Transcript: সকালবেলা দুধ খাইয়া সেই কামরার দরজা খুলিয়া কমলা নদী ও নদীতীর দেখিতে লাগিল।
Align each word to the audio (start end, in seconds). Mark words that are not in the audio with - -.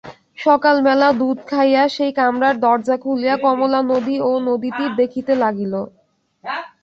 সকালবেলা 0.37 1.07
দুধ 1.19 1.37
খাইয়া 1.49 1.83
সেই 1.95 2.11
কামরার 2.17 2.55
দরজা 2.63 2.95
খুলিয়া 3.03 3.35
কমলা 3.43 3.79
নদী 3.91 4.15
ও 4.21 4.31
নদীতীর 4.47 4.91
দেখিতে 5.01 5.33
লাগিল। 5.43 5.73